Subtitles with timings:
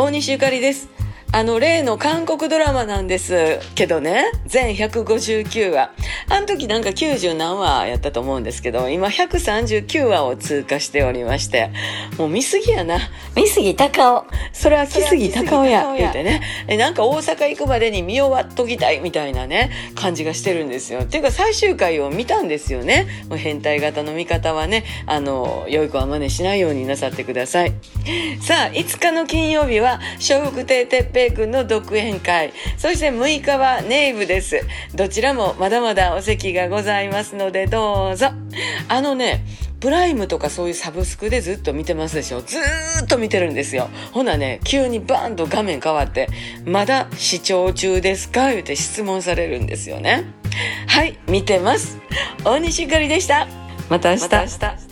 [0.00, 0.99] 大西ゆかりです。
[1.32, 5.92] あの、例の韓国ドラマなんですけどね、全159話。
[6.28, 11.70] あの時なんか90何話やったと思うんですけど、今139話を通過しておりまして、
[12.18, 12.98] もう見すぎやな。
[13.36, 14.26] 見杉高尾。
[14.52, 16.42] それは来杉高尾や、言うてね。
[16.66, 21.02] え、なんか大阪行くまでに見終わっときたいみたいなね、感じがしてるんですよ。
[21.02, 23.06] っていうか最終回を見たんですよね。
[23.28, 27.72] もう変態型の見方はね、あの、良い子は真似しないようになさってください。
[28.40, 32.52] さあ、5日の金曜日は、笑福亭哲平くんの独演会。
[32.78, 34.60] そして6日はネイブです。
[34.94, 38.28] どちらもまだまだお席がございますので、どうぞ。
[38.88, 39.44] あのね、
[39.80, 43.88] プライムとかそういうサブスクでずっと見てますでしょずーっと見てるんですよ。
[44.12, 46.28] ほなね、急にバーンと画面変わって、
[46.64, 48.50] まだ視聴中ですか？
[48.50, 50.24] 言うて質問されるんですよね。
[50.86, 51.98] はい、見てます。
[52.44, 53.46] 大西ゆかりでした。
[53.88, 54.22] また明日。
[54.22, 54.89] また明日